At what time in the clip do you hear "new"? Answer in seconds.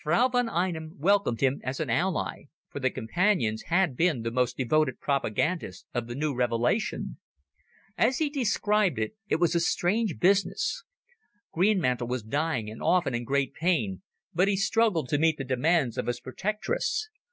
6.14-6.32